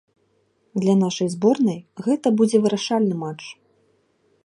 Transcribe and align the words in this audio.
Для 0.83 0.95
нашай 1.03 1.29
зборнай 1.35 1.79
гэта 2.07 2.27
будзе 2.41 2.57
вырашальны 2.67 3.15
матч. 3.25 3.43